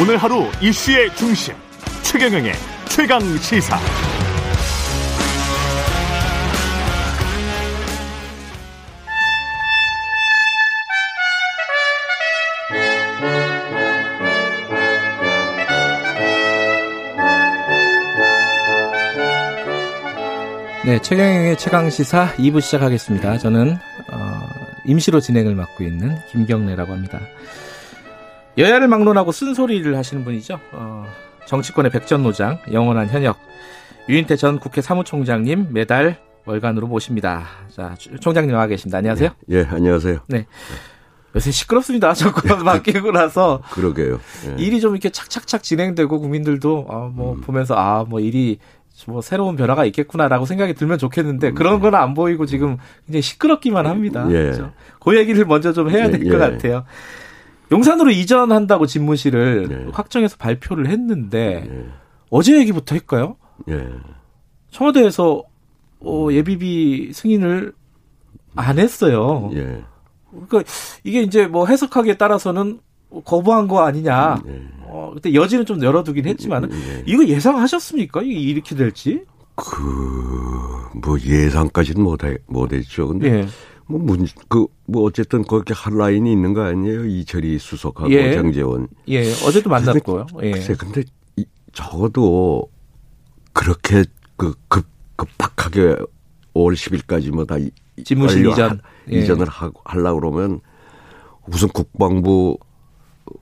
오늘 0.00 0.16
하루 0.16 0.44
이슈의 0.62 1.12
중심 1.16 1.54
최경영의 2.02 2.52
최강 2.88 3.20
시사. 3.38 3.76
네, 20.86 21.02
최경영의 21.02 21.58
최강 21.58 21.90
시사 21.90 22.34
2부 22.36 22.60
시작하겠습니다. 22.60 23.38
저는 23.38 23.76
어, 24.12 24.48
임시로 24.84 25.18
진행을 25.18 25.56
맡고 25.56 25.82
있는 25.82 26.16
김경래라고 26.30 26.92
합니다. 26.92 27.20
여야를 28.58 28.88
막론하고 28.88 29.30
쓴소리를 29.32 29.96
하시는 29.96 30.24
분이죠. 30.24 30.58
어, 30.72 31.06
정치권의 31.46 31.92
백전노장, 31.92 32.58
영원한 32.72 33.08
현역 33.08 33.38
유인태 34.08 34.36
전 34.36 34.58
국회 34.58 34.80
사무총장님 34.80 35.68
매달 35.70 36.18
월간으로 36.44 36.88
모십니다. 36.88 37.44
자, 37.70 37.94
총장님 38.20 38.52
나와 38.52 38.66
계십니다. 38.66 38.98
안녕하세요. 38.98 39.30
예, 39.50 39.58
예 39.58 39.66
안녕하세요. 39.70 40.20
네. 40.26 40.46
요새 41.36 41.50
시끄럽습니다. 41.50 42.12
정권 42.14 42.64
바뀌고 42.64 43.12
나서. 43.12 43.62
그러게요. 43.70 44.18
예. 44.46 44.62
일이 44.62 44.80
좀 44.80 44.92
이렇게 44.92 45.10
착착착 45.10 45.62
진행되고 45.62 46.18
국민들도 46.18 46.86
아, 46.88 47.10
뭐 47.12 47.34
음. 47.34 47.40
보면서 47.42 47.74
아, 47.76 48.04
뭐 48.08 48.18
일이 48.18 48.58
뭐 49.06 49.20
새로운 49.20 49.54
변화가 49.54 49.84
있겠구나라고 49.84 50.46
생각이 50.46 50.74
들면 50.74 50.98
좋겠는데 50.98 51.52
그런 51.52 51.78
건 51.78 51.94
안 51.94 52.14
보이고 52.14 52.46
지금 52.46 52.78
굉장히 53.06 53.22
시끄럽기만 53.22 53.86
합니다. 53.86 54.26
예. 54.30 54.44
그렇죠? 54.44 54.72
그 55.00 55.16
얘기를 55.16 55.44
먼저 55.44 55.72
좀 55.72 55.90
해야 55.90 56.10
될것 56.10 56.32
예. 56.32 56.38
같아요. 56.38 56.84
용산으로 57.70 58.10
이전한다고 58.10 58.86
집무실을 58.86 59.68
예. 59.70 59.90
확정해서 59.92 60.36
발표를 60.36 60.88
했는데 60.88 61.68
예. 61.70 61.86
어제 62.30 62.58
얘기부터 62.58 62.94
할까요? 62.94 63.36
예. 63.68 63.88
청와대에서 64.70 65.42
어, 66.00 66.28
예비비 66.30 67.12
승인을 67.12 67.72
안 68.54 68.78
했어요. 68.78 69.50
예. 69.54 69.82
그러니까 70.30 70.62
이게 71.04 71.22
이제 71.22 71.46
뭐 71.46 71.66
해석하기에 71.66 72.16
따라서는 72.16 72.80
거부한 73.24 73.68
거 73.68 73.80
아니냐. 73.80 74.42
예. 74.46 74.62
어, 74.82 75.12
그때 75.14 75.34
여지는 75.34 75.66
좀 75.66 75.82
열어두긴 75.82 76.26
했지만 76.26 76.70
예. 76.70 77.02
이거 77.06 77.24
예상하셨습니까? 77.26 78.22
이게 78.22 78.38
이렇게 78.38 78.74
될지? 78.74 79.24
그, 79.54 79.82
뭐 81.02 81.18
예상까지는 81.20 82.02
못, 82.02 82.24
해, 82.24 82.38
못 82.46 82.72
했죠. 82.72 83.08
근데 83.08 83.40
예. 83.40 83.46
뭐 83.88 83.98
문, 83.98 84.26
그, 84.48 84.66
뭐 84.86 85.04
어쨌든 85.04 85.42
그렇게 85.44 85.72
한 85.74 85.96
라인이 85.96 86.30
있는 86.30 86.52
거 86.52 86.62
아니에요? 86.62 87.06
이철이 87.06 87.58
수석하고 87.58 88.10
예. 88.12 88.34
정재원. 88.34 88.88
예, 89.08 89.30
어제도 89.44 89.70
만났고요. 89.70 90.26
예. 90.42 90.50
글쎄, 90.52 90.74
근데 90.78 91.02
이, 91.36 91.46
적어도 91.72 92.68
그렇게 93.54 94.04
그 94.36 94.54
급, 94.68 94.86
급박하게 95.16 95.96
5월 96.54 96.74
10일까지 96.74 97.30
뭐다 97.30 97.56
집무실 98.04 98.46
이전. 98.46 98.80
예. 99.10 99.20
이전을 99.20 99.48
하고 99.48 99.80
하려고 99.84 100.20
그러면 100.20 100.60
우선 101.46 101.70
국방부 101.70 102.58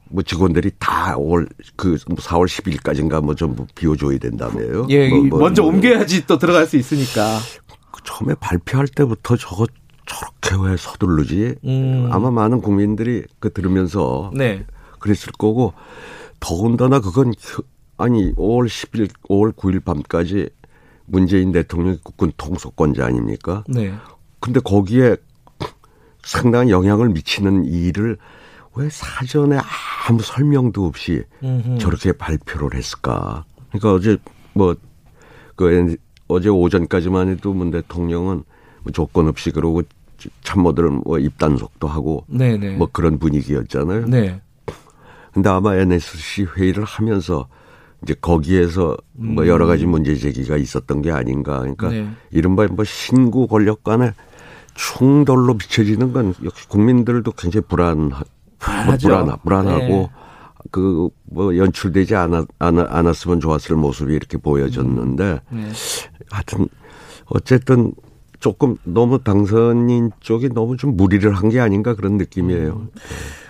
뭐 0.08 0.22
직원들이 0.22 0.70
다올그 0.78 1.96
4월 1.96 2.46
10일까지인가 2.46 3.20
뭐 3.20 3.34
전부 3.34 3.66
비워줘야 3.74 4.18
된다며요. 4.18 4.86
예, 4.90 5.08
뭐, 5.08 5.24
뭐, 5.24 5.38
먼저 5.40 5.62
뭐, 5.62 5.72
옮겨야지 5.72 6.26
또 6.26 6.38
들어갈 6.38 6.66
수 6.66 6.76
있으니까. 6.76 7.38
그 7.90 8.00
처음에 8.04 8.34
발표할 8.36 8.86
때부터 8.86 9.36
저거 9.36 9.66
저렇게 10.06 10.56
왜 10.62 10.76
서두르지? 10.76 11.56
음. 11.64 12.08
아마 12.10 12.30
많은 12.30 12.60
국민들이 12.60 13.24
그 13.38 13.52
들으면서 13.52 14.30
네. 14.34 14.64
그랬을 14.98 15.32
거고 15.38 15.74
더군다나 16.40 17.00
그건 17.00 17.34
아니 17.96 18.32
5월 18.34 18.66
10일, 18.66 19.10
5월 19.28 19.54
9일 19.54 19.84
밤까지 19.84 20.48
문재인 21.06 21.52
대통령이 21.52 21.98
국군 22.02 22.32
통수권자 22.36 23.04
아닙니까? 23.04 23.64
네. 23.68 23.92
근데 24.40 24.60
거기에 24.60 25.16
상당한 26.22 26.70
영향을 26.70 27.08
미치는 27.10 27.64
일을 27.64 28.18
왜 28.74 28.88
사전에 28.90 29.58
아무 30.06 30.20
설명도 30.22 30.84
없이 30.84 31.22
음흠. 31.42 31.78
저렇게 31.78 32.12
발표를 32.12 32.74
했을까? 32.74 33.44
그러니까 33.70 33.94
어제 33.94 34.18
뭐그 34.52 35.96
어제 36.28 36.48
오전까지만 36.48 37.28
해도 37.28 37.54
문 37.54 37.70
대통령은 37.70 38.44
뭐 38.82 38.92
조건 38.92 39.28
없이 39.28 39.50
그러고 39.50 39.82
참모들은 40.42 41.02
뭐 41.04 41.18
입단속도 41.18 41.88
하고 41.88 42.24
네네. 42.28 42.58
네. 42.58 42.76
뭐 42.76 42.88
그런 42.92 43.18
분위기였잖아요. 43.18 44.06
네. 44.06 44.40
근데 45.32 45.50
아마 45.50 45.76
NSC 45.76 46.46
회의를 46.56 46.84
하면서 46.84 47.46
이제 48.02 48.14
거기에서 48.20 48.96
음. 49.18 49.34
뭐 49.34 49.46
여러 49.46 49.66
가지 49.66 49.86
문제 49.86 50.14
제기가 50.14 50.56
있었던 50.56 51.02
게 51.02 51.10
아닌가. 51.10 51.58
그러니까 51.60 51.90
네. 51.90 52.08
이른바 52.30 52.66
뭐 52.66 52.84
신구 52.84 53.46
권력 53.46 53.84
간의 53.84 54.12
충돌로 54.74 55.56
비춰지는 55.56 56.12
건 56.12 56.34
역시 56.44 56.68
국민들도 56.68 57.32
굉장히 57.32 57.66
불안 57.66 58.08
뭐 58.08 58.96
불안 58.98 59.38
불안하고 59.42 59.86
네. 59.86 60.10
그뭐 60.70 61.56
연출되지 61.56 62.14
않았, 62.14 62.46
않았, 62.58 63.26
으면 63.26 63.40
좋았을 63.40 63.76
모습이 63.76 64.14
이렇게 64.14 64.36
보여졌는데 64.36 65.40
네. 65.50 65.68
하여튼 66.30 66.68
어쨌든 67.26 67.92
조금 68.46 68.76
너무 68.84 69.24
당선인 69.24 70.12
쪽이 70.20 70.50
너무 70.50 70.76
좀 70.76 70.96
무리를 70.96 71.28
한 71.34 71.50
게 71.50 71.58
아닌가 71.58 71.96
그런 71.96 72.16
느낌이에요. 72.16 72.74
음. 72.74 72.90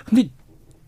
근데 0.07 0.31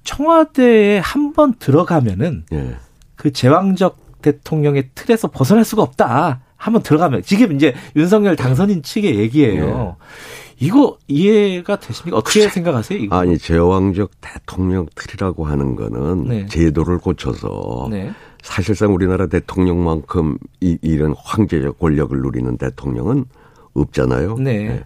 청와대에 0.03 0.99
한 0.99 1.35
번 1.35 1.53
들어가면은 1.59 2.47
네. 2.51 2.75
그 3.17 3.33
제왕적 3.33 4.23
대통령의 4.23 4.89
틀에서 4.95 5.29
벗어날 5.29 5.63
수가 5.63 5.83
없다. 5.83 6.41
한번 6.57 6.83
들어가면 6.83 7.23
지금 7.23 7.53
이제 7.55 7.75
윤석열 7.97 8.35
당선인 8.35 8.83
측의 8.83 9.17
얘기예요. 9.19 9.67
네. 9.67 10.67
이거 10.67 10.97
이해가 11.07 11.79
되십니까? 11.79 12.17
어떻게 12.17 12.47
그 12.47 12.49
생각하세요? 12.55 12.99
이거? 12.99 13.15
아니 13.15 13.37
제왕적 13.37 14.13
대통령 14.23 14.87
틀이라고 14.95 15.45
하는 15.45 15.77
거는 15.77 16.25
네. 16.25 16.47
제도를 16.47 16.97
고쳐서 16.99 17.89
네. 17.91 18.11
사실상 18.43 18.95
우리나라 18.95 19.27
대통령만큼 19.27 20.39
이, 20.63 20.79
이런 20.81 21.15
황제적 21.17 21.79
권력을 21.79 22.19
누리는 22.19 22.57
대통령은 22.57 23.27
없잖아요. 23.75 24.37
네. 24.39 24.69
네. 24.69 24.85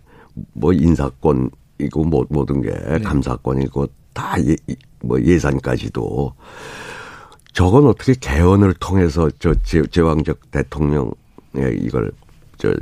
뭐 0.53 0.73
인사권이고 0.73 2.05
뭐, 2.05 2.25
모든 2.31 2.63
게 2.63 2.71
네. 2.71 2.99
감사권이고 3.01 3.87
다 4.13 4.37
예, 4.47 4.57
뭐 5.03 5.21
예산까지도 5.21 6.33
저건 7.53 7.87
어떻게 7.87 8.15
개헌을 8.15 8.75
통해서 8.75 9.29
저 9.39 9.55
제, 9.63 9.83
제왕적 9.83 10.51
대통령의 10.51 11.15
이걸 11.81 12.11
저 12.57 12.75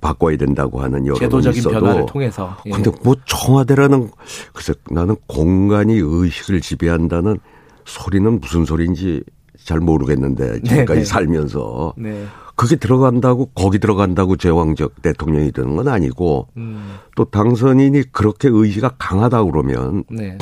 바꿔야 0.00 0.36
된다고 0.36 0.80
하는 0.80 1.06
여론이 1.06 1.20
제도적인 1.20 1.58
있어도 1.58 1.80
변화를 1.80 2.06
통해서. 2.06 2.56
예. 2.66 2.70
근데 2.70 2.90
뭐 3.02 3.16
청와대라는 3.24 4.10
글쎄 4.52 4.74
나는 4.90 5.16
공간이 5.26 5.94
의식을 5.94 6.60
지배한다는 6.60 7.38
소리는 7.84 8.40
무슨 8.40 8.64
소리인지 8.64 9.22
잘 9.64 9.80
모르겠는데 9.80 10.60
지금까지 10.62 10.86
네네. 10.86 10.94
네. 11.00 11.04
살면서 11.04 11.94
네. 11.96 12.26
그게 12.56 12.76
들어간다고 12.76 13.46
거기 13.54 13.78
들어간다고 13.78 14.36
제왕적 14.36 15.02
대통령이 15.02 15.52
되는 15.52 15.76
건 15.76 15.88
아니고 15.88 16.48
음. 16.56 16.96
또 17.16 17.24
당선인이 17.24 18.10
그렇게 18.12 18.48
의지가 18.50 18.94
강하다 18.98 19.44
그러면 19.44 20.04
네. 20.10 20.38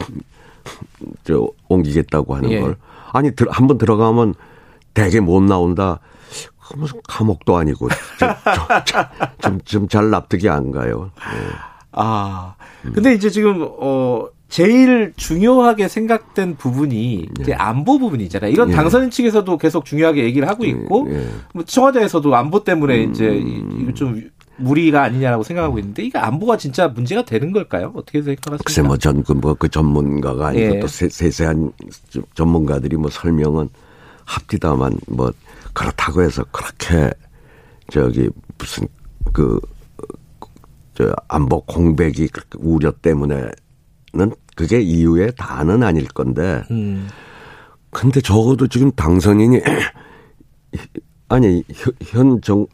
저 1.24 1.48
옮기겠다고 1.68 2.34
하는 2.34 2.50
예. 2.50 2.60
걸 2.60 2.76
아니 3.12 3.30
한 3.50 3.66
번 3.66 3.78
들어가면 3.78 4.34
대개 4.94 5.20
못 5.20 5.42
나온다. 5.42 6.00
그 6.68 6.76
무슨 6.76 7.00
감옥도 7.06 7.56
아니고 7.56 7.88
좀좀 9.40 9.88
잘 9.88 10.10
납득이 10.10 10.48
안 10.48 10.70
가요. 10.72 11.10
네. 11.16 11.48
아 11.92 12.54
근데 12.94 13.14
이제 13.14 13.30
지금 13.30 13.66
어 13.78 14.26
제일 14.48 15.12
중요하게 15.16 15.88
생각된 15.88 16.56
부분이 16.56 17.28
이제 17.40 17.52
네. 17.52 17.54
안보 17.54 17.98
부분이잖아요. 17.98 18.50
이건 18.50 18.68
네. 18.68 18.74
당선인 18.74 19.10
측에서도 19.10 19.58
계속 19.58 19.84
중요하게 19.84 20.24
얘기를 20.24 20.48
하고 20.48 20.64
있고 20.64 21.08
네. 21.08 21.26
뭐 21.52 21.64
청와대에서도 21.64 22.34
안보 22.34 22.62
때문에 22.62 23.04
음. 23.04 23.10
이제 23.10 23.26
이거 23.34 23.92
좀 23.92 24.30
무리가 24.58 25.02
아니냐라고 25.02 25.42
생각하고 25.42 25.78
있는데 25.80 26.04
이게 26.04 26.18
안보가 26.18 26.56
진짜 26.56 26.88
문제가 26.88 27.24
되는 27.24 27.52
걸까요? 27.52 27.92
어떻게 27.94 28.22
생각하십니까? 28.22 28.64
글쎄 28.64 28.82
뭐전그 28.82 29.32
뭐 29.32 29.54
그 29.54 29.68
전문가가 29.68 30.48
아니고 30.48 30.76
예. 30.76 30.80
또 30.80 30.86
세, 30.86 31.08
세세한 31.08 31.72
전문가들이 32.34 32.96
뭐 32.96 33.10
설명은 33.10 33.68
합디다만 34.24 34.98
뭐 35.08 35.32
그렇다고 35.74 36.22
해서 36.22 36.44
그렇게 36.52 37.10
저기 37.90 38.30
무슨 38.58 38.86
그 39.32 39.60
저 40.96 41.14
안보 41.28 41.60
공백이 41.60 42.28
그렇게 42.28 42.58
우려 42.58 42.90
때문에 42.90 43.50
는 44.16 44.32
그게 44.54 44.80
이유의 44.80 45.32
다는 45.36 45.82
아닐 45.82 46.06
건데. 46.06 46.62
음. 46.70 47.08
근데 47.90 48.20
적어도 48.20 48.66
지금 48.66 48.90
당선인이 48.92 49.60
아니 51.28 51.64
현정 52.02 52.66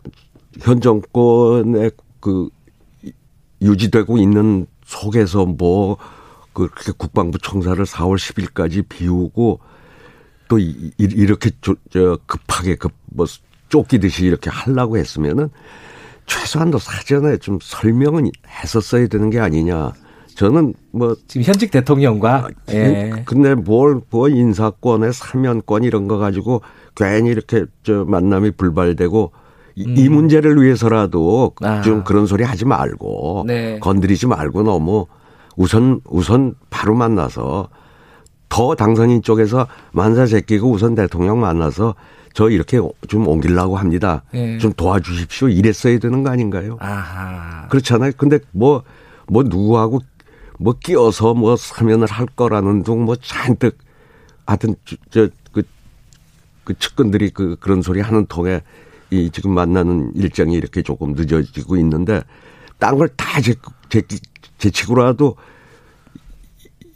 현 0.60 0.80
정권의 0.80 1.90
그 2.20 2.48
유지되고 3.60 4.18
있는 4.18 4.66
속에서 4.84 5.46
뭐 5.46 5.96
그렇게 6.52 6.92
국방부 6.96 7.38
청사를 7.38 7.82
4월 7.84 8.16
10일까지 8.16 8.88
비우고 8.88 9.60
또 10.48 10.58
이, 10.58 10.92
이렇게 10.98 11.50
저, 11.62 11.74
저 11.90 12.18
급하게 12.26 12.76
급뭐 12.76 13.26
쫓기듯이 13.68 14.26
이렇게 14.26 14.50
하려고 14.50 14.98
했으면은 14.98 15.48
최소한도 16.26 16.78
사전에 16.78 17.38
좀 17.38 17.58
설명은 17.60 18.30
했었어야 18.46 19.06
되는 19.06 19.30
게 19.30 19.40
아니냐. 19.40 19.92
저는 20.34 20.74
뭐 20.90 21.14
지금 21.26 21.44
현직 21.44 21.70
대통령과 21.70 22.34
아, 22.34 22.48
예. 22.70 23.22
근데 23.24 23.54
뭘뭐 23.54 24.28
인사권에 24.28 25.12
사면권 25.12 25.84
이런 25.84 26.08
거 26.08 26.18
가지고 26.18 26.62
괜히 26.94 27.30
이렇게 27.30 27.64
저 27.82 28.04
만남이 28.04 28.52
불발되고 28.52 29.32
음. 29.78 29.94
이 29.96 30.08
문제를 30.08 30.62
위해서라도 30.62 31.52
아. 31.62 31.80
좀 31.82 32.04
그런 32.04 32.26
소리 32.26 32.44
하지 32.44 32.64
말고 32.64 33.44
네. 33.46 33.78
건드리지 33.80 34.26
말고 34.26 34.62
너무 34.62 35.06
우선 35.56 36.00
우선 36.04 36.54
바로 36.70 36.94
만나서 36.94 37.68
더 38.48 38.74
당선인 38.74 39.22
쪽에서 39.22 39.66
만사 39.92 40.26
제끼고 40.26 40.70
우선 40.70 40.94
대통령 40.94 41.40
만나서 41.40 41.94
저 42.34 42.50
이렇게 42.50 42.78
좀 43.08 43.26
옮기려고 43.26 43.76
합니다. 43.76 44.22
네. 44.32 44.58
좀 44.58 44.72
도와주십시오. 44.72 45.48
이랬어야 45.48 45.98
되는 45.98 46.22
거 46.22 46.30
아닌가요? 46.30 46.76
아하. 46.80 47.68
그렇잖아요. 47.68 48.12
근데 48.16 48.38
뭐, 48.52 48.82
뭐 49.26 49.42
누구하고 49.42 50.00
뭐 50.62 50.74
끼어서 50.78 51.34
뭐 51.34 51.56
사면을 51.56 52.06
할 52.06 52.26
거라는 52.26 52.82
둥 52.82 53.04
뭐 53.04 53.16
잔뜩 53.16 53.78
하여튼 54.46 54.74
저, 55.10 55.28
그, 55.52 55.62
그 56.64 56.74
측근들이 56.78 57.30
그, 57.30 57.56
그런 57.60 57.82
소리 57.82 58.00
하는 58.00 58.26
통에 58.26 58.60
이 59.10 59.30
지금 59.30 59.52
만나는 59.54 60.12
일정이 60.14 60.54
이렇게 60.54 60.82
조금 60.82 61.12
늦어지고 61.14 61.76
있는데 61.78 62.22
딴 62.78 62.96
걸 62.96 63.08
다 63.16 63.40
제, 63.40 63.54
제, 63.88 64.02
제치고라도 64.58 65.36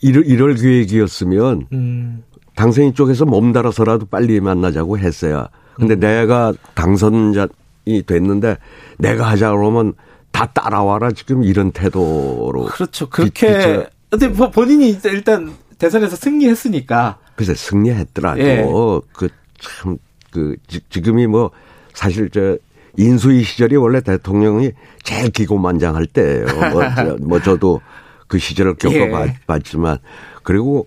이럴, 0.02 0.26
이럴 0.26 0.54
계획이었으면 0.54 1.66
음. 1.72 2.22
당선인 2.54 2.94
쪽에서 2.94 3.24
몸달아서라도 3.24 4.06
빨리 4.06 4.40
만나자고 4.40 4.98
했어야. 4.98 5.48
근데 5.74 5.94
음. 5.94 6.00
내가 6.00 6.52
당선자 6.74 7.48
이 7.84 8.02
됐는데 8.02 8.56
내가 8.98 9.28
하자 9.28 9.52
그러면 9.52 9.94
다 10.36 10.44
따라와라 10.44 11.12
지금 11.12 11.42
이런 11.42 11.72
태도로. 11.72 12.66
그렇죠. 12.66 13.08
그렇게. 13.08 13.86
근데 14.10 14.30
본인이 14.30 14.98
일단 15.04 15.54
대선에서 15.78 16.14
승리했으니까. 16.16 17.18
글쎄 17.36 17.54
승리했더라도 17.54 18.40
예. 18.40 18.66
그참 19.14 19.96
그 20.30 20.56
지금이 20.90 21.26
뭐 21.26 21.50
사실 21.94 22.28
저 22.28 22.58
인수위 22.98 23.44
시절이 23.44 23.76
원래 23.76 24.02
대통령이 24.02 24.72
제일 25.02 25.30
기고만장할 25.30 26.04
때예요. 26.04 26.44
뭐, 26.70 26.82
저, 26.94 27.16
뭐 27.20 27.40
저도 27.40 27.80
그 28.26 28.38
시절을 28.38 28.74
겪어봤지만 28.74 29.94
예. 29.96 30.08
그리고 30.42 30.86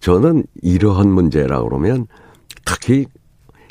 저는 0.00 0.44
이러한 0.62 1.08
문제라 1.10 1.62
그러면 1.62 2.06
특히 2.64 3.04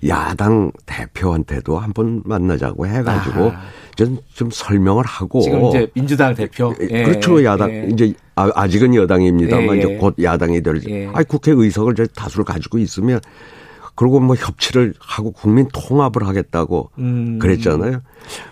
야당 0.07 0.71
대표한테도 0.85 1.77
한번 1.77 2.21
만나자고 2.25 2.87
해가지고 2.87 3.51
좀, 3.95 4.17
좀 4.33 4.49
설명을 4.51 5.05
하고 5.05 5.41
지금 5.41 5.65
이제 5.65 5.87
민주당 5.93 6.33
대표 6.33 6.73
예. 6.81 6.87
예. 6.89 7.03
그렇죠 7.03 7.43
야당 7.43 7.71
예. 7.71 7.87
이제 7.91 8.13
아, 8.35 8.67
직은 8.67 8.95
여당입니다만 8.95 9.75
예. 9.75 9.79
이제 9.79 9.97
곧 9.97 10.15
야당이 10.21 10.61
될 10.61 10.81
예. 10.89 11.07
아니 11.13 11.25
국회 11.27 11.51
의석을 11.51 11.93
이제 11.93 12.07
다수를 12.15 12.45
가지고 12.45 12.79
있으면 12.79 13.19
그리고 13.95 14.19
뭐 14.19 14.35
협치를 14.35 14.93
하고 14.99 15.31
국민 15.31 15.67
통합을 15.71 16.25
하겠다고 16.25 16.91
음. 16.97 17.39
그랬잖아요. 17.39 18.01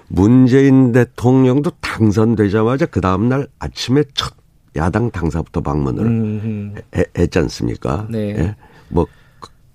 문재인 0.07 0.92
대통령도 0.92 1.72
당선되자마자 1.81 2.86
그 2.86 3.01
다음날 3.01 3.48
아침에 3.57 4.04
첫 4.13 4.34
야당 4.75 5.10
당사부터 5.10 5.62
방문을 5.62 6.06
음. 6.06 6.75
했지 7.18 7.40
않습니까? 7.40 8.07
네. 8.10 8.36
예? 8.38 8.56
뭐, 8.90 9.06
그, 9.06 9.12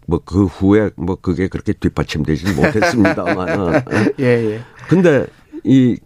뭐, 0.06 0.20
그 0.24 0.44
후에 0.44 0.90
뭐 0.96 1.16
그게 1.16 1.48
그렇게 1.48 1.72
뒷받침되지는 1.72 2.56
못했습니다만. 2.56 3.84
예, 4.20 4.24
예. 4.24 4.60
근데 4.88 5.26
이, 5.64 5.96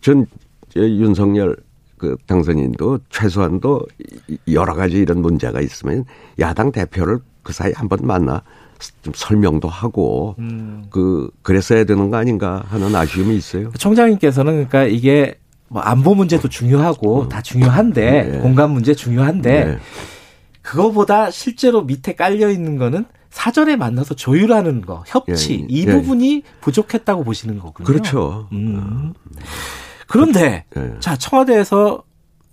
전 0.00 0.26
윤석열 0.74 1.56
그 1.98 2.16
당선인도 2.26 3.00
최소한도 3.10 3.86
여러 4.52 4.74
가지 4.74 4.98
이런 4.98 5.22
문제가 5.22 5.60
있으면 5.60 6.04
야당 6.38 6.72
대표를 6.72 7.20
그 7.42 7.52
사이 7.52 7.72
한번 7.74 8.00
만나 8.02 8.42
좀 9.02 9.12
설명도 9.14 9.68
하고 9.68 10.34
음. 10.38 10.84
그 10.90 11.30
그랬어야 11.42 11.84
되는 11.84 12.10
거 12.10 12.18
아닌가 12.18 12.64
하는 12.68 12.94
아쉬움이 12.94 13.34
있어요. 13.36 13.70
총장님께서는 13.78 14.52
그러니까 14.52 14.84
이게 14.84 15.38
뭐 15.68 15.80
안보 15.82 16.14
문제도 16.14 16.46
중요하고 16.48 17.22
음. 17.22 17.28
다 17.28 17.40
중요한데 17.40 18.22
네. 18.24 18.38
공간 18.40 18.70
문제 18.70 18.94
중요한데 18.94 19.64
네. 19.64 19.78
그거보다 20.60 21.30
실제로 21.30 21.82
밑에 21.82 22.14
깔려 22.14 22.50
있는 22.50 22.76
거는 22.76 23.06
사전에 23.36 23.76
만나서 23.76 24.14
조율하는 24.14 24.80
거, 24.80 25.04
협치 25.06 25.60
예, 25.60 25.66
이 25.68 25.86
예. 25.86 25.92
부분이 25.92 26.42
부족했다고 26.62 27.22
보시는 27.22 27.58
거군요. 27.58 27.86
그렇죠. 27.86 28.48
음. 28.52 29.12
그런데 30.06 30.64
예. 30.74 30.94
자 31.00 31.18
청와대에서 31.18 32.02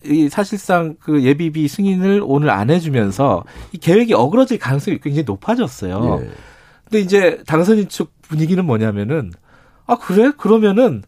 이 0.04 0.28
사실상 0.28 0.98
그 1.00 1.24
예비비 1.24 1.70
승인을 1.70 2.22
오늘 2.26 2.50
안 2.50 2.70
해주면서 2.70 3.46
이 3.72 3.78
계획이 3.78 4.14
어그러질 4.14 4.60
가능성이 4.60 5.00
굉장히 5.00 5.24
높아졌어요. 5.24 6.20
예. 6.22 6.30
근데 6.84 7.00
이제 7.00 7.42
당선인 7.48 7.88
측 7.88 8.12
분위기는 8.22 8.64
뭐냐면은 8.66 9.32
아 9.86 9.98
그래 9.98 10.34
그러면은 10.38 11.04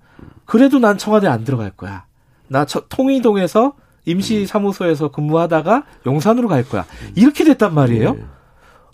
그래도 0.45 0.79
난 0.79 0.97
청와대 0.97 1.27
안 1.27 1.43
들어갈 1.43 1.71
거야. 1.71 2.05
나 2.47 2.63
통이동에서 2.63 3.73
임시 4.05 4.45
사무소에서 4.45 5.11
근무하다가 5.11 5.83
용산으로 6.05 6.47
갈 6.47 6.63
거야. 6.63 6.85
이렇게 7.15 7.43
됐단 7.43 7.73
말이에요. 7.73 8.13
네. 8.13 8.25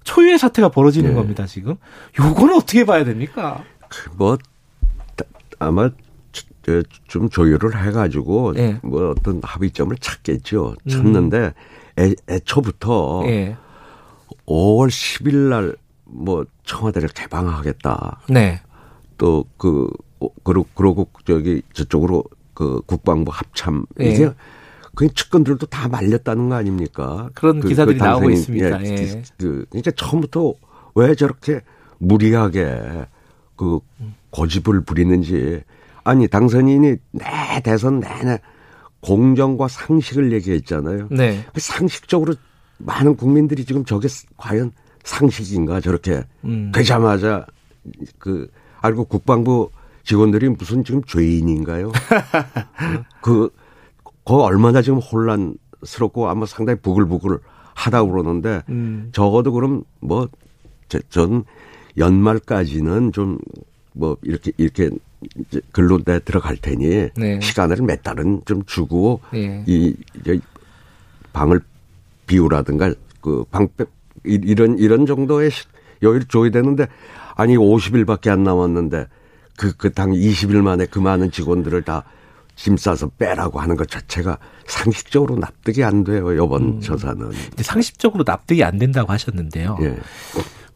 초유의 0.03 0.39
사태가 0.39 0.69
벌어지는 0.69 1.11
네. 1.11 1.15
겁니다, 1.15 1.45
지금. 1.45 1.75
요거는 2.19 2.55
어떻게 2.55 2.85
봐야 2.85 3.03
됩니까? 3.03 3.63
그 3.89 4.09
뭐, 4.15 4.37
아마 5.59 5.89
좀 7.07 7.29
조율을 7.29 7.85
해가지고 7.85 8.53
네. 8.53 8.79
뭐 8.83 9.09
어떤 9.11 9.41
합의점을 9.43 9.95
찾겠죠. 9.97 10.75
찾는데 10.89 11.53
애, 11.99 12.13
애초부터 12.29 13.23
네. 13.25 13.57
5월 14.45 14.87
10일 14.87 15.49
날 15.49 15.75
뭐 16.11 16.45
청와대를 16.63 17.09
개방하겠다. 17.09 18.21
네. 18.29 18.61
또그 19.17 19.89
어, 20.19 20.27
그러, 20.43 20.63
그러고 20.75 21.09
저기 21.25 21.61
저쪽으로 21.73 22.23
그 22.53 22.81
국방부 22.85 23.31
합참 23.33 23.85
예. 23.99 24.09
이게 24.09 24.31
그 24.95 25.13
측근들도 25.13 25.65
다 25.67 25.87
말렸다는 25.87 26.49
거 26.49 26.55
아닙니까? 26.55 27.29
그런 27.33 27.59
그, 27.59 27.69
기사들이 27.69 27.97
그 27.97 28.03
나오고 28.03 28.29
있습니다. 28.29 28.85
예. 28.85 28.89
예. 28.89 29.23
그, 29.37 29.65
그러니까 29.69 29.91
처음부터 29.91 30.53
왜 30.95 31.15
저렇게 31.15 31.61
무리하게 31.97 33.05
그 33.55 33.79
고집을 34.31 34.81
부리는지 34.81 35.61
아니 36.03 36.27
당선인이 36.27 36.95
내 37.11 37.61
대선 37.63 37.99
내내 37.99 38.39
공정과 39.01 39.67
상식을 39.67 40.31
얘기했잖아요. 40.33 41.07
네. 41.11 41.45
그 41.53 41.59
상식적으로 41.59 42.35
많은 42.77 43.15
국민들이 43.15 43.65
지금 43.65 43.85
저게 43.85 44.07
과연 44.37 44.71
상식인가 45.03 45.81
저렇게 45.81 46.23
음. 46.43 46.71
되자마자 46.73 47.45
그 48.17 48.49
알고 48.81 49.05
국방부 49.05 49.69
직원들이 50.03 50.49
무슨 50.49 50.83
지금 50.83 51.03
죄인인가요? 51.03 51.91
그, 53.21 53.49
그 54.25 54.35
얼마나 54.35 54.81
지금 54.81 54.99
혼란스럽고 54.99 56.29
아마 56.29 56.45
상당히 56.45 56.79
부글부글 56.79 57.39
하다고 57.73 58.11
그러는데 58.11 58.63
음. 58.69 59.09
적어도 59.11 59.51
그럼 59.51 59.83
뭐, 59.99 60.27
전 61.09 61.43
연말까지는 61.97 63.11
좀 63.11 63.37
뭐 63.93 64.17
이렇게, 64.21 64.51
이렇게 64.57 64.89
내 66.05 66.19
들어갈 66.19 66.57
테니 66.57 67.09
네. 67.15 67.39
시간을 67.41 67.77
몇 67.81 68.01
달은 68.01 68.41
좀 68.45 68.63
주고 68.65 69.21
네. 69.31 69.63
이, 69.67 69.95
이제 70.15 70.39
방을 71.33 71.61
비우라든가 72.25 72.93
그 73.21 73.43
방빼 73.51 73.85
이런 74.23 74.77
이런 74.77 75.05
정도의 75.05 75.51
여유를 76.01 76.25
줘야 76.27 76.49
되는데 76.49 76.87
아니 77.35 77.55
50일밖에 77.57 78.29
안 78.29 78.43
남았는데 78.43 79.07
그, 79.57 79.75
그당 79.77 80.11
20일 80.11 80.61
만에 80.61 80.85
그 80.85 80.99
많은 80.99 81.29
직원들을 81.31 81.83
다 81.83 82.03
짐 82.61 82.77
싸서 82.77 83.09
빼라고 83.17 83.59
하는 83.59 83.75
것 83.75 83.89
자체가 83.89 84.37
상식적으로 84.67 85.35
납득이 85.37 85.83
안 85.83 86.03
돼요, 86.03 86.31
이번 86.31 86.61
음. 86.61 86.79
조사는. 86.79 87.31
상식적으로 87.57 88.23
납득이 88.23 88.63
안 88.63 88.77
된다고 88.77 89.11
하셨는데요. 89.11 89.79
예. 89.81 89.97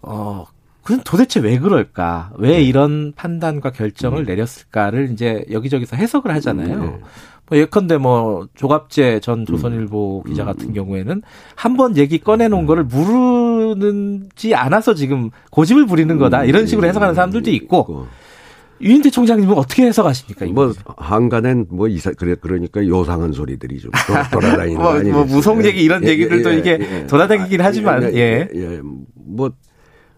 어, 0.02 0.46
그럼 0.82 1.02
도대체 1.06 1.40
왜 1.40 1.60
그럴까? 1.60 2.32
왜 2.38 2.56
예. 2.56 2.62
이런 2.64 3.14
판단과 3.16 3.72
결정을 3.72 4.22
음. 4.22 4.26
내렸을까를 4.26 5.12
이제 5.12 5.46
여기저기서 5.52 5.96
해석을 5.96 6.34
하잖아요. 6.34 6.76
음, 6.76 6.84
예. 6.86 7.04
뭐 7.50 7.60
예컨대 7.60 7.98
뭐 7.98 8.48
조갑재 8.56 9.20
전 9.20 9.42
음. 9.42 9.46
조선일보 9.46 10.24
음. 10.26 10.30
기자 10.32 10.44
같은 10.44 10.74
경우에는 10.74 11.22
한 11.54 11.78
번 11.78 11.98
얘기 11.98 12.18
꺼내놓은 12.18 12.64
음. 12.64 12.66
거를 12.66 12.84
모르는지 12.84 14.56
않아서 14.56 14.96
지금 14.96 15.30
고집을 15.52 15.86
부리는 15.86 16.18
거다 16.18 16.46
이런 16.46 16.66
식으로 16.66 16.88
해석하는 16.88 17.14
사람들도 17.14 17.52
있고 17.52 18.08
유인태 18.82 19.10
총장님은 19.10 19.58
어떻게 19.58 19.86
해석하십니까? 19.86 20.46
뭐 20.48 20.74
한간엔 20.98 21.68
뭐 21.70 21.88
이사 21.88 22.12
그래 22.12 22.36
그러니까 22.40 22.86
요상한 22.86 23.32
소리들이 23.32 23.80
좀 23.80 23.92
돌아다니는 24.32 24.82
뭐, 24.82 25.02
뭐 25.02 25.26
무성 25.26 25.64
얘기 25.64 25.84
이런 25.84 26.04
예, 26.04 26.10
얘기들도 26.10 26.54
예, 26.54 26.58
이게 26.58 26.78
예, 26.82 27.08
돌아다니긴 27.08 27.62
아, 27.62 27.66
하지만 27.66 28.04
예, 28.14 28.18
예. 28.18 28.50
예. 28.54 28.82
뭐 29.14 29.52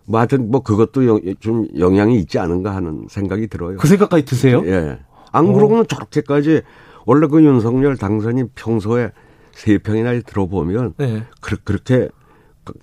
뭐 0.08 0.20
하여튼 0.20 0.50
뭐 0.50 0.62
그것도 0.62 1.06
영, 1.06 1.22
좀 1.40 1.68
영향이 1.78 2.18
있지 2.20 2.40
않은가 2.40 2.74
하는 2.74 3.06
생각이 3.10 3.48
들어요. 3.48 3.78
그 3.78 3.88
생각까지 3.88 4.26
드세요? 4.26 4.64
예. 4.66 5.00
안 5.32 5.54
그러고는 5.54 5.82
어. 5.82 5.86
저렇게까지 5.86 6.62
원래 7.06 7.28
그 7.28 7.44
윤석열 7.44 7.98
당선이 7.98 8.46
평소에 8.56 9.12
세 9.52 9.78
평이나 9.78 10.20
들어보면 10.22 10.94
네. 10.98 11.24
그, 11.42 11.58
그렇게 11.64 12.08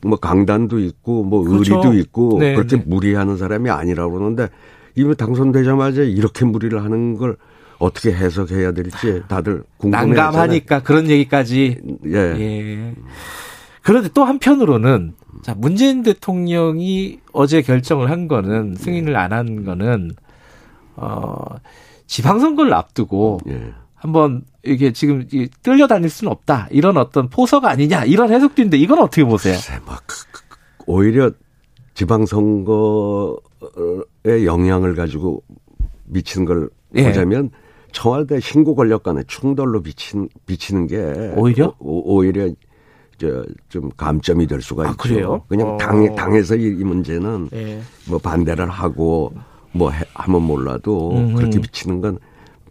뭐 0.02 0.19
강단도 0.19 0.78
있고 0.78 1.25
뭐 1.25 1.43
그렇죠. 1.45 1.76
의리도 1.76 1.95
있고 1.95 2.37
네, 2.38 2.54
그렇게 2.54 2.76
네. 2.76 2.85
무리하는 2.87 3.38
사람이 3.38 3.71
아니라고 3.71 4.12
그러는데 4.12 4.49
이미 4.95 5.15
당선되자마자 5.15 6.03
이렇게 6.03 6.45
무리를 6.45 6.83
하는 6.83 7.17
걸 7.17 7.37
어떻게 7.79 8.13
해석해야 8.13 8.73
될지 8.73 9.23
다들 9.29 9.65
궁금해 9.77 10.07
난감하니까 10.15 10.83
그런 10.83 11.09
얘기까지. 11.09 11.81
예. 12.07 12.17
예. 12.17 12.95
그런데 13.83 14.09
또 14.15 14.25
한편으로는 14.25 15.15
자 15.43 15.55
문재인 15.57 16.03
대통령이 16.03 17.21
어제 17.33 17.61
결정을 17.63 18.11
한 18.11 18.29
거는 18.29 18.77
승인을 18.77 19.17
안 19.17 19.33
한 19.33 19.65
거는 19.65 20.13
어 20.97 21.35
지방선거를 22.07 22.73
앞두고 22.73 23.41
예. 23.49 23.73
한번 23.95 24.43
이게 24.63 24.93
지금 24.93 25.27
끌려다닐 25.63 26.09
수는 26.09 26.31
없다 26.31 26.69
이런 26.71 26.97
어떤 26.97 27.29
포석 27.29 27.65
아니냐 27.65 28.05
이런 28.05 28.33
해석도 28.33 28.63
있는데 28.63 28.79
이건 28.79 29.01
어떻게 29.01 29.25
보세요? 29.25 29.59
뭐 29.85 29.97
그, 30.07 30.17
그, 30.31 30.41
그, 30.49 30.57
오히려 30.87 31.31
지방선거 31.95 33.39
의 34.25 34.47
영향을 34.47 34.94
가지고 34.94 35.42
미치는 36.06 36.47
걸 36.47 36.71
예. 36.94 37.04
보자면 37.04 37.50
청와대 37.92 38.40
신고 38.40 38.75
권력 38.75 39.02
간의 39.02 39.25
충돌로 39.26 39.83
비친, 39.83 40.28
비치는 40.47 40.87
게 40.87 41.33
오히려 41.37 41.75
오, 41.78 42.16
오히려 42.16 42.49
저좀 43.18 43.90
감점이 43.97 44.47
될 44.47 44.61
수가 44.61 44.85
아, 44.85 44.90
있죠. 44.90 44.97
그래요? 44.99 45.42
그냥 45.49 45.75
어. 45.75 45.76
당 45.76 46.14
당에서 46.14 46.56
이, 46.56 46.64
이 46.64 46.85
문제는 46.85 47.50
예. 47.54 47.80
뭐 48.09 48.18
반대를 48.18 48.68
하고 48.68 49.33
뭐 49.73 49.90
해, 49.90 50.04
하면 50.14 50.42
몰라도 50.42 51.12
음흠. 51.12 51.37
그렇게 51.37 51.61
비치는 51.61 52.00
건 52.00 52.18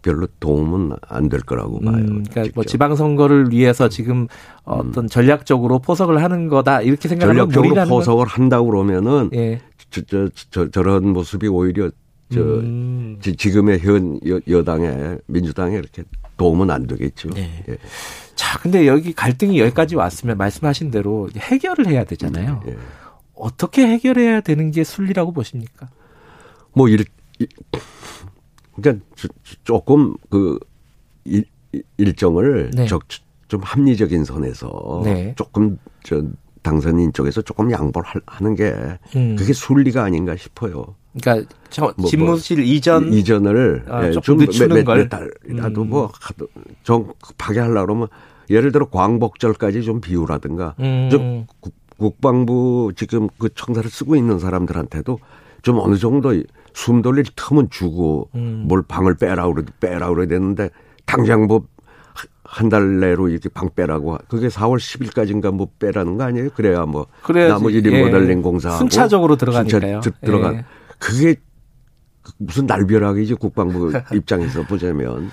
별로 0.02 0.28
도움은 0.42 0.92
안 1.08 1.30
될 1.30 1.40
거라고 1.42 1.80
봐요. 1.80 1.96
음, 1.96 2.26
그러니까 2.30 2.52
뭐 2.56 2.66
지방 2.66 2.94
선거를 2.94 3.52
위해서 3.52 3.88
지금 3.88 4.28
어떤 4.66 5.06
음. 5.06 5.08
전략적으로 5.08 5.80
포석을 5.80 6.22
하는 6.22 6.50
거다 6.50 6.82
이렇게 6.82 7.08
생각하면 7.08 7.50
전략적으로 7.50 7.88
포석을 7.90 8.26
한다고 8.28 8.68
그러면은 8.68 9.30
예. 9.34 9.62
저, 9.94 10.02
저, 10.02 10.30
저, 10.50 10.72
저런 10.72 11.08
모습이 11.10 11.48
오히려 11.48 11.92
저 12.34 12.42
음. 12.42 13.20
지 13.22 13.52
금의 13.52 13.80
현 13.80 14.20
여, 14.50 14.64
당의 14.64 15.20
민주당에 15.28 15.78
이렇게 15.78 16.04
도움은 16.36 16.72
안 16.72 16.88
되겠죠. 16.88 17.30
네. 17.30 17.64
예. 17.70 17.78
자, 18.36 18.58
근데 18.60 18.88
여기 18.88 19.14
갈등이 19.14 19.60
여기까지 19.60 19.96
왔으면 19.96 20.38
말씀하신 20.38 20.90
대로 20.90 21.30
해결을 21.38 21.88
해야 21.88 22.04
되잖아요. 22.04 22.64
예. 22.68 22.78
어떻게 23.36 23.86
해결해야 23.88 24.42
되는 24.42 24.72
게 24.72 24.84
순리라고 24.84 25.32
보십니까? 25.32 25.90
뭐 26.74 26.88
일, 26.90 27.06
그러니까 28.76 29.06
조금 29.64 30.16
그 30.30 30.58
일, 31.26 31.46
일정을 31.98 32.72
네. 32.74 32.88
적, 32.88 33.04
좀 33.48 33.62
합리적인 33.62 34.26
선에서 34.26 35.02
네. 35.04 35.34
조금 35.38 35.78
저 36.04 36.24
당선인 36.64 37.14
쪽에서 37.14 37.42
조금 37.42 37.72
양보를 37.72 38.10
하는 38.26 38.56
게 38.56 38.74
음. 39.16 39.36
그게 39.38 39.54
순리가 39.54 40.04
아닌가 40.04 40.36
싶어요. 40.36 40.96
그러니까 41.20 41.48
저 41.70 41.94
뭐, 41.96 42.08
집무실 42.08 42.58
뭐, 42.58 42.66
이전 42.66 43.14
이전을 43.14 43.86
아, 43.88 44.08
예, 44.08 44.12
좀 44.12 44.38
늦추는 44.38 44.78
몇, 44.78 44.84
걸 44.84 45.10
달이라도 45.10 45.82
음. 45.84 45.90
뭐정 45.90 47.14
급하게 47.22 47.60
하려고 47.60 47.86
그러면 47.86 48.08
예를 48.50 48.72
들어 48.72 48.90
광복절까지 48.90 49.84
좀 49.84 50.02
비우라든가 50.02 50.76
음. 50.80 51.10
좀 51.12 51.46
국방부 51.98 52.92
지금 52.96 53.30
그 53.38 53.50
청사를 53.54 53.88
쓰고 53.90 54.16
있는 54.16 54.40
사람들한테도 54.40 55.20
좀 55.62 55.80
어느 55.80 55.96
정도 55.98 56.34
숨 56.74 57.02
돌릴 57.02 57.26
틈은 57.36 57.70
주고 57.70 58.30
음. 58.36 58.66
뭘 58.68 58.82
방을 58.82 59.16
빼라 59.16 59.48
그래 59.52 59.66
빼라 59.80 60.10
그래야 60.10 60.28
되는데 60.28 60.70
당장 61.06 61.46
뭐 61.46 61.66
한 62.44 62.70
달 62.70 63.00
내로 63.00 63.30
이렇게 63.30 63.50
방 63.50 63.70
빼라고 63.74 64.18
그게 64.28 64.48
4월 64.48 64.78
10일까지인가 64.78 65.52
뭐 65.52 65.70
빼라는 65.80 66.18
거 66.18 66.24
아니에요? 66.26 66.50
그래야 66.56 66.86
뭐 66.86 67.08
그래야지. 67.24 67.52
나머지 67.54 67.82
리모델링 67.82 68.38
예. 68.40 68.42
공사하고 68.42 68.78
순차적으로 68.80 69.36
들어가니까요. 69.38 70.02
순차 70.04 70.20
들어가 70.22 70.54
예. 70.54 70.66
그게 71.00 71.36
무슨 72.38 72.66
날벼락이지 72.68 73.36
국방부 73.36 73.92
입장에서 74.14 74.62
보자면 74.64 75.32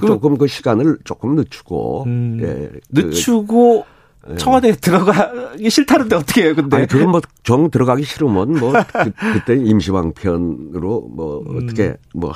그, 0.00 0.06
조금 0.06 0.38
그 0.38 0.46
시간을 0.46 0.98
조금 1.04 1.34
늦추고 1.34 2.04
음, 2.06 2.38
예, 2.40 2.70
그 2.94 3.00
늦추고 3.00 3.84
그, 4.24 4.36
청와대에 4.36 4.72
들어가기 4.72 5.68
싫다는데 5.68 6.14
어떻게 6.16 6.44
해요, 6.44 6.54
근데? 6.54 6.76
아니, 6.76 6.86
그건 6.86 7.10
뭐 7.10 7.20
정 7.42 7.70
들어가기 7.70 8.04
싫으면 8.04 8.52
뭐 8.60 8.72
그, 8.92 9.44
때 9.46 9.56
임시방편으로 9.56 11.08
뭐 11.12 11.42
음. 11.46 11.56
어떻게 11.64 11.96
뭐, 12.14 12.32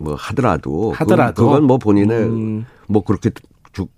뭐 0.00 0.14
하더라도. 0.14 0.92
하더라도. 0.92 1.46
그, 1.46 1.50
건뭐 1.52 1.76
본인의 1.78 2.18
음. 2.22 2.66
뭐 2.88 3.02
그렇게 3.04 3.30
쭉, 3.72 3.90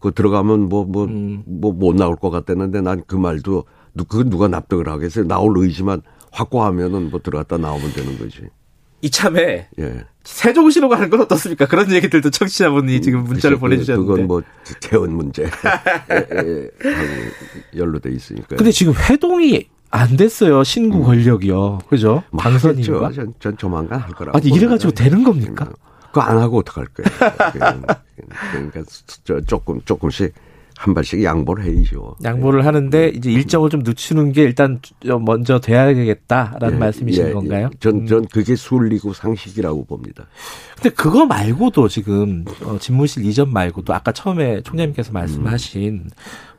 그 0.00 0.12
들어가면 0.12 0.68
뭐, 0.68 0.84
뭐, 0.84 1.04
음. 1.04 1.42
뭐못 1.46 1.96
나올 1.96 2.16
것 2.16 2.30
같다는데 2.30 2.80
난 2.80 3.02
그 3.06 3.16
말도 3.16 3.64
그 4.08 4.28
누가 4.28 4.48
납득을 4.48 4.88
하겠어요. 4.88 5.26
나올 5.26 5.52
의지만 5.58 6.02
확고하면은 6.32 7.10
뭐 7.10 7.20
들어갔다 7.22 7.58
나오면 7.58 7.92
되는 7.92 8.18
거지. 8.18 8.42
이참에 9.02 9.68
예. 9.80 10.04
세종시로 10.24 10.88
가는 10.88 11.10
건 11.10 11.20
어떻습니까? 11.22 11.66
그런 11.66 11.90
얘기들도 11.92 12.30
청취자분이 12.30 13.02
지금 13.02 13.24
문자를 13.24 13.58
보내주셨는데 13.58 14.08
그건 14.08 14.26
뭐 14.28 14.42
개헌 14.80 15.12
문제 15.12 15.50
연루돼 17.76 18.10
있으니까. 18.10 18.56
근데 18.56 18.70
지금 18.70 18.94
회동이 18.94 19.66
안 19.90 20.16
됐어요 20.16 20.64
신구 20.64 20.98
음. 20.98 21.02
권력이요, 21.04 21.80
그죠? 21.88 22.22
뭐 22.30 22.40
당선인가? 22.42 23.12
전, 23.12 23.34
전 23.40 23.56
조만간 23.56 23.98
할 24.00 24.10
거라고. 24.12 24.38
아니 24.38 24.48
이래가지고 24.48 24.92
되는 24.92 25.22
겁니까? 25.24 25.68
그거 26.12 26.20
안 26.20 26.38
하고 26.38 26.58
어떡할 26.58 26.86
거예요? 26.86 27.82
그러니까 28.52 28.82
조금 29.46 29.80
조금씩 29.84 30.34
한 30.76 30.94
발씩 30.94 31.22
양보를 31.22 31.64
해야죠. 31.64 32.16
양보를 32.24 32.66
하는데 32.66 33.08
이제 33.08 33.30
일정을 33.30 33.70
좀 33.70 33.82
늦추는 33.84 34.32
게 34.32 34.42
일단 34.42 34.80
먼저 35.24 35.60
돼야겠다라는 35.60 36.74
예, 36.74 36.78
말씀이신 36.78 37.28
예, 37.28 37.32
건가요? 37.32 37.70
예. 37.72 37.78
전, 37.78 38.06
전 38.06 38.26
그게 38.26 38.56
순리고 38.56 39.12
상식이라고 39.12 39.84
봅니다. 39.84 40.26
근데 40.74 40.90
그거 40.90 41.24
말고도 41.24 41.88
지금 41.88 42.44
어, 42.64 42.78
집무실 42.78 43.24
이전 43.24 43.52
말고도 43.52 43.94
아까 43.94 44.10
처음에 44.12 44.62
총장님께서 44.62 45.12
말씀하신 45.12 45.92
음. 45.92 46.10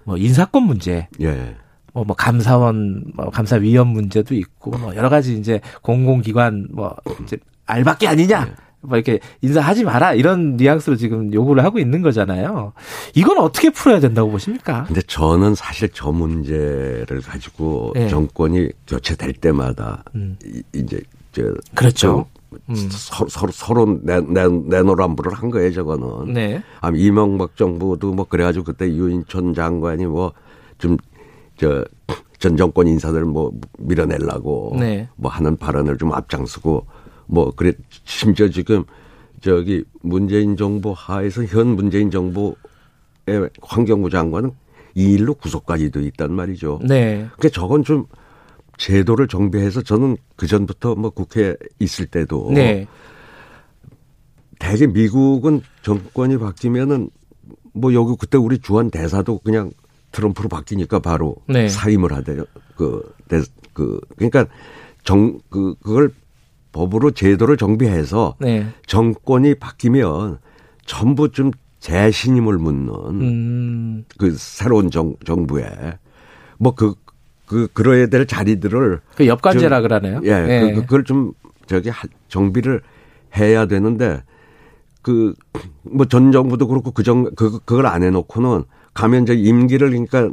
뭐 0.06 0.18
인사권 0.18 0.64
문제. 0.64 1.08
예. 1.22 1.56
뭐, 1.92 2.06
뭐 2.06 2.16
감사원, 2.16 3.04
뭐 3.14 3.30
감사위원 3.30 3.88
문제도 3.88 4.34
있고 4.34 4.72
뭐 4.72 4.96
여러 4.96 5.10
가지 5.10 5.38
이제 5.38 5.60
공공기관 5.82 6.70
뭐 6.72 6.96
이제 7.24 7.38
알밖에 7.66 8.08
아니냐. 8.08 8.56
예. 8.84 8.88
뭐 8.88 8.98
이렇게 8.98 9.20
인사하지 9.42 9.84
마라 9.84 10.14
이런 10.14 10.58
뉘앙스로 10.58 10.96
지금 10.96 11.34
요구를 11.34 11.64
하고 11.64 11.80
있는 11.80 12.02
거잖아요. 12.02 12.74
이건 13.16 13.38
어떻게 13.40 13.70
풀어야 13.70 14.00
된다고 14.00 14.30
보십니까? 14.32 14.84
근데 14.86 15.02
저는 15.02 15.56
사실 15.56 15.90
저 15.94 16.12
문제를 16.12 17.22
가지고 17.22 17.92
네. 17.96 18.08
정권이 18.10 18.70
교체될 18.88 19.34
때마다 19.34 20.04
음. 20.16 20.38
이제 20.74 21.02
저 21.32 21.44
그렇죠. 21.74 22.26
음. 22.70 22.76
서로 22.92 23.30
서로 23.30 23.52
서로 23.52 24.00
내, 24.04 24.22
내, 24.22 24.48
내노란불을 24.48 25.34
한 25.34 25.50
거예요, 25.50 25.72
저거는. 25.74 26.34
네. 26.34 26.62
아, 26.82 26.92
이명박 26.94 27.56
정부도 27.58 28.14
뭐 28.14 28.26
그래가지고 28.26 28.66
그때 28.66 28.88
유인촌 28.88 29.54
장관이 29.54 30.06
뭐 30.06 30.34
좀 30.78 30.98
저 31.58 31.86
전 32.40 32.58
정권 32.58 32.88
인사들 32.90 33.24
뭐 33.24 33.54
밀어내려고 33.78 34.76
네. 34.78 35.08
뭐 35.16 35.32
하는 35.32 35.56
발언을 35.56 35.98
좀 35.98 36.12
앞장서고 36.14 36.86
뭐 37.34 37.52
그래 37.56 37.74
심지어 38.06 38.48
지금 38.48 38.84
저기 39.42 39.84
문재인 40.02 40.56
정부 40.56 40.94
하에서 40.96 41.44
현 41.44 41.70
문재인 41.70 42.12
정부의 42.12 43.50
환경부 43.60 44.12
장관은 44.12 44.52
이 44.94 45.14
일로 45.14 45.34
구속까지 45.34 45.90
돼 45.90 46.04
있단 46.04 46.32
말이죠. 46.32 46.80
네. 46.84 47.28
그러니까 47.36 47.50
저건 47.50 47.84
좀 47.84 48.06
제도를 48.78 49.28
정비해서 49.28 49.82
저는 49.82 50.16
그 50.36 50.46
전부터 50.46 50.94
뭐 50.94 51.10
국회에 51.10 51.56
있을 51.80 52.06
때도 52.06 52.52
네. 52.54 52.88
대개 54.60 54.86
미국은 54.86 55.62
정권이 55.82 56.38
바뀌면은 56.38 57.10
뭐 57.74 57.96
여기 57.96 58.16
그때 58.20 58.38
우리 58.38 58.60
주한 58.60 58.92
대사도 58.92 59.40
그냥 59.40 59.72
트럼프로 60.12 60.48
바뀌니까 60.50 61.00
바로 61.00 61.38
네. 61.48 61.68
사임을 61.68 62.14
하대요. 62.14 62.46
그, 62.76 63.12
대, 63.28 63.42
그, 63.74 64.00
그러니까 64.16 64.46
정, 65.04 65.40
그, 65.50 65.74
그걸 65.82 66.12
법으로 66.74 67.12
제도를 67.12 67.56
정비해서 67.56 68.36
네. 68.40 68.68
정권이 68.88 69.56
바뀌면 69.56 70.40
전부 70.86 71.32
좀 71.32 71.52
재신임을 71.80 72.58
묻는 72.58 72.94
음. 73.22 74.06
그 74.18 74.36
새로운 74.38 74.92
정, 74.92 75.16
정부에 75.26 75.98
뭐그 76.58 76.96
그 77.46 77.68
그러야 77.74 78.08
될 78.08 78.26
자리들을 78.26 79.00
그 79.16 79.28
엽관제라 79.28 79.82
그러네요. 79.82 80.20
예, 80.24 80.42
네. 80.42 80.74
그, 80.74 80.82
그걸 80.82 81.04
좀 81.06 81.34
저기 81.68 81.90
정비를 82.28 82.82
해야 83.38 83.66
되는데 83.66 84.22
그 85.02 85.34
뭐 85.84 86.06
전 86.06 86.32
정부도 86.32 86.68
그렇고 86.68 86.92
그정 86.92 87.26
그 87.36 87.60
그걸 87.66 87.86
안 87.86 88.04
해놓고는 88.04 88.64
가면 88.94 89.24
이제 89.24 89.34
임기를 89.34 89.90
그러니까 89.90 90.32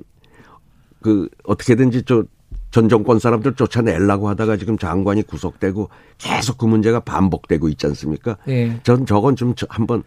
그 1.03 1.29
어떻게든지 1.45 2.03
좀 2.05 2.25
전 2.71 2.89
정권 2.89 3.19
사람들 3.19 3.55
쫓아내려고 3.55 4.29
하다가 4.29 4.57
지금 4.57 4.79
장관이 4.79 5.23
구속되고 5.23 5.89
계속 6.19 6.59
그 6.59 6.67
문제가 6.67 7.01
반복되고 7.01 7.69
있지 7.69 7.87
않습니까? 7.89 8.37
예. 8.49 8.79
전 8.83 9.07
저건 9.07 9.37
좀 9.37 9.55
한번 9.69 10.03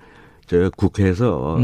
저 0.48 0.70
국회에서 0.78 1.58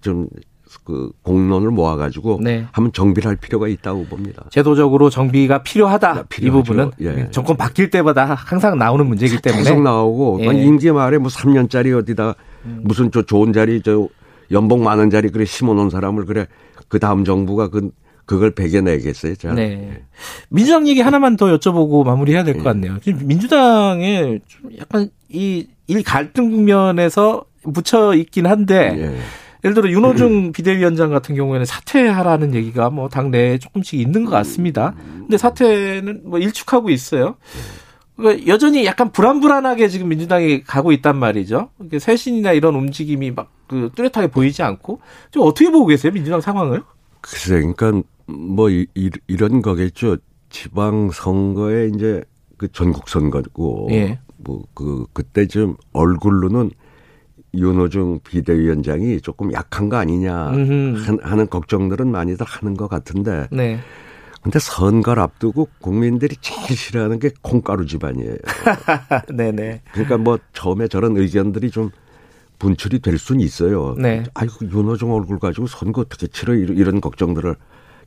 좀그 0.00 1.12
공론을 1.22 1.70
모아가지고 1.70 2.40
네. 2.42 2.66
한번 2.72 2.92
정비를 2.92 3.28
할 3.28 3.36
필요가 3.36 3.68
있다고 3.68 4.06
봅니다. 4.06 4.44
제도적으로 4.50 5.10
정비가 5.10 5.62
필요하다. 5.62 6.14
네, 6.14 6.46
이 6.46 6.50
부분은 6.50 6.92
예. 7.00 7.28
정권 7.30 7.56
바뀔 7.56 7.90
때마다 7.90 8.34
항상 8.34 8.78
나오는 8.78 9.06
문제이기 9.06 9.42
때문에 9.42 9.64
계속 9.64 9.82
나오고 9.82 10.40
예. 10.42 10.46
임기 10.46 10.92
말에 10.92 11.18
뭐 11.18 11.28
3년짜리 11.28 11.96
어디다 11.98 12.34
음. 12.64 12.80
무슨 12.84 13.10
저 13.10 13.22
좋은 13.22 13.52
자리 13.52 13.82
저 13.82 14.08
연봉 14.50 14.82
많은 14.82 15.10
자리 15.10 15.28
그래 15.28 15.44
심어놓은 15.44 15.90
사람을 15.90 16.24
그래 16.24 16.46
그 16.88 16.98
다음 16.98 17.24
정부가 17.24 17.68
그 17.68 17.90
그걸 18.28 18.54
배겨내겠어요. 18.54 19.34
자. 19.36 19.52
네. 19.52 19.68
네. 19.68 20.02
민주당 20.50 20.86
얘기 20.86 21.00
하나만 21.00 21.36
더 21.36 21.46
여쭤보고 21.46 22.04
마무리해야 22.04 22.44
될것 22.44 22.62
네. 22.62 22.64
같네요. 22.64 23.00
지금 23.02 23.26
민주당에 23.26 24.38
좀 24.46 24.70
약간 24.78 25.10
이 25.28 25.66
일 25.90 26.02
갈등 26.02 26.50
국면에서 26.50 27.46
묻혀 27.64 28.12
있긴 28.14 28.46
한데 28.46 28.90
네. 28.92 29.16
예를 29.64 29.74
들어 29.74 29.88
윤호중 29.88 30.52
비대위원장 30.52 31.08
같은 31.10 31.34
경우에는 31.34 31.64
사퇴하라는 31.64 32.54
얘기가 32.54 32.90
뭐 32.90 33.08
당내에 33.08 33.56
조금씩 33.58 33.98
있는 33.98 34.26
것 34.26 34.30
같습니다. 34.32 34.94
근데 35.20 35.38
사퇴는 35.38 36.24
뭐 36.24 36.38
일축하고 36.38 36.90
있어요. 36.90 37.36
그러니까 38.16 38.46
여전히 38.48 38.84
약간 38.84 39.10
불안불안하게 39.10 39.88
지금 39.88 40.08
민주당이 40.08 40.64
가고 40.64 40.92
있단 40.92 41.16
말이죠. 41.16 41.70
쇄신이나 41.98 42.52
이런 42.52 42.74
움직임이 42.74 43.30
막 43.30 43.58
그 43.68 43.90
뚜렷하게 43.94 44.28
보이지 44.28 44.62
않고 44.62 45.00
좀 45.30 45.42
어떻게 45.46 45.70
보고 45.70 45.86
계세요 45.86 46.10
민주당 46.12 46.40
상황을? 46.40 46.82
글쎄, 47.20 47.60
그러니까 47.60 48.02
뭐 48.28 48.70
이, 48.70 48.86
이런 49.26 49.62
거겠죠. 49.62 50.18
지방 50.50 51.10
선거에 51.10 51.90
이제 51.94 52.22
그 52.56 52.70
전국 52.72 53.08
선거고 53.08 53.88
예. 53.90 54.18
뭐그 54.38 55.06
그때 55.12 55.46
좀 55.46 55.76
얼굴로는 55.92 56.70
윤호중 57.54 58.20
비대위원장이 58.24 59.20
조금 59.20 59.52
약한 59.52 59.88
거 59.88 59.96
아니냐 59.96 60.52
하는 61.22 61.48
걱정들은 61.48 62.10
많이들 62.10 62.44
하는 62.46 62.74
것 62.74 62.88
같은데. 62.88 63.48
네. 63.50 63.80
근데 64.42 64.58
선거를 64.58 65.22
앞두고 65.22 65.68
국민들이 65.80 66.36
제일 66.40 66.76
싫어하는 66.76 67.18
게 67.18 67.30
콩가루 67.42 67.86
집안이에요. 67.86 68.36
네네. 69.34 69.82
그러니까 69.92 70.18
뭐 70.18 70.38
처음에 70.52 70.88
저런 70.88 71.16
의견들이 71.16 71.70
좀 71.70 71.90
분출이 72.58 73.00
될 73.00 73.18
수는 73.18 73.40
있어요. 73.40 73.94
네. 73.98 74.24
아이고 74.34 74.66
윤호중 74.70 75.12
얼굴 75.12 75.38
가지고 75.38 75.66
선거 75.66 76.02
어떻게 76.02 76.26
치러 76.28 76.54
이런 76.54 77.00
걱정들을 77.00 77.56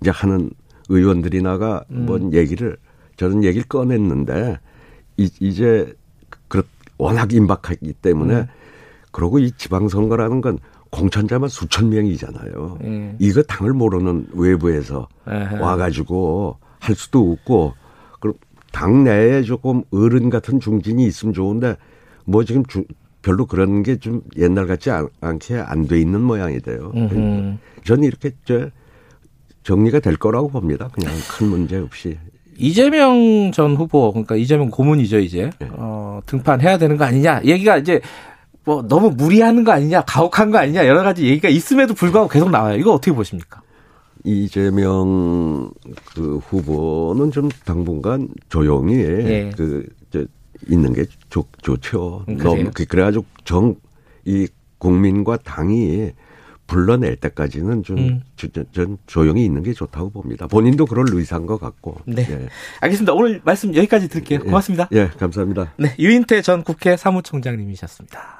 이제 0.02 0.10
하는 0.10 0.50
의원들이나가 0.90 1.86
음. 1.92 2.06
뭔 2.06 2.34
얘기를 2.34 2.76
저런 3.18 3.44
얘기를 3.44 3.68
꺼냈는데 3.68 4.60
이, 5.18 5.30
이제 5.40 5.94
그 6.48 6.64
워낙 6.98 7.32
임박하기 7.34 7.94
때문에 7.94 8.36
음. 8.36 8.48
그러고 9.12 9.40
이 9.40 9.52
지방선거라는 9.52 10.42
건 10.42 10.58
공천자만 10.90 11.50
수천 11.50 11.90
명이잖아요. 11.90 12.80
음. 12.82 13.16
이거 13.20 13.42
당을 13.44 13.74
모르는 13.74 14.28
외부에서 14.34 15.08
에헤. 15.28 15.60
와가지고 15.60 16.58
할 16.80 16.96
수도 16.96 17.32
없고 17.32 17.74
그럼 18.20 18.36
당 18.72 19.04
내에 19.04 19.44
조금 19.44 19.84
어른 19.92 20.30
같은 20.30 20.60
중진이 20.60 21.06
있으면 21.06 21.34
좋은데 21.34 21.78
뭐 22.26 22.44
지금 22.44 22.66
주, 22.66 22.84
별로 23.22 23.46
그런 23.46 23.84
게 23.84 23.98
좀 23.98 24.22
옛날 24.38 24.66
같지 24.66 24.90
않, 24.90 25.08
않게 25.22 25.58
안 25.60 25.86
돼 25.88 26.00
있는 26.00 26.22
모양이 26.22 26.60
돼요. 26.60 26.92
저는 27.86 28.04
이렇게 28.04 28.32
저 28.46 28.70
정리가 29.64 30.00
될 30.00 30.18
거라고 30.18 30.50
봅니다. 30.50 30.90
그냥 30.94 31.14
큰 31.30 31.48
문제 31.48 31.78
없이. 31.78 32.18
이재명 32.58 33.52
전 33.54 33.76
후보, 33.76 34.12
그러니까 34.12 34.36
이재명 34.36 34.70
고문이죠, 34.70 35.20
이제. 35.20 35.50
네. 35.60 35.68
어, 35.72 36.22
등판해야 36.26 36.78
되는 36.78 36.98
거 36.98 37.06
아니냐. 37.06 37.42
얘기가 37.46 37.78
이제 37.78 38.02
뭐 38.64 38.86
너무 38.88 39.12
무리하는 39.12 39.64
거 39.64 39.72
아니냐, 39.72 40.02
가혹한 40.02 40.52
거 40.52 40.60
아니냐, 40.60 40.86
여러 40.86 41.04
가지 41.04 41.26
얘기가 41.26 41.50
있음에도 41.50 41.94
불구하고 41.94 42.30
계속 42.30 42.52
나와요. 42.52 42.78
이거 42.78 42.94
어떻게 42.94 43.12
보십니까? 43.12 43.62
이재명 44.24 45.72
그 46.14 46.38
후보는 46.38 47.32
좀 47.32 47.50
당분간 47.66 48.30
조용히 48.50 48.96
네. 48.98 49.52
그, 49.58 49.88
저, 50.12 50.24
있는 50.68 50.94
게 50.94 51.06
좋, 51.30 51.48
좋죠. 51.64 52.26
음, 52.30 52.38
너무, 52.38 52.70
그, 52.74 52.86
그래가지고 52.86 53.26
정, 53.46 53.76
이 54.26 54.48
국민과 54.78 55.38
당이 55.38 56.12
불러낼 56.72 57.18
때까지는 57.18 57.84
좀, 57.84 57.98
음. 57.98 58.22
전 58.72 58.98
조용히 59.06 59.44
있는 59.44 59.62
게 59.62 59.74
좋다고 59.74 60.10
봅니다. 60.10 60.48
본인도 60.48 60.86
그럴 60.86 61.06
의사인 61.12 61.46
것 61.46 61.60
같고. 61.60 61.98
네. 62.06 62.26
예. 62.30 62.48
알겠습니다. 62.80 63.12
오늘 63.12 63.42
말씀 63.44 63.76
여기까지 63.76 64.08
드릴게요. 64.08 64.40
예. 64.42 64.46
고맙습니다. 64.46 64.88
예, 64.94 65.00
예 65.00 65.08
감사합니다. 65.08 65.74
네. 65.78 65.94
유인태 66.00 66.42
전 66.42 66.64
국회 66.64 66.96
사무총장님이셨습니다. 66.96 68.40